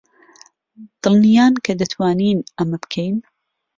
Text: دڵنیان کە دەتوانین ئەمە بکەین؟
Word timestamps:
دڵنیان 1.01 1.53
کە 1.65 1.73
دەتوانین 1.81 2.39
ئەمە 2.57 2.77
بکەین؟ 2.83 3.15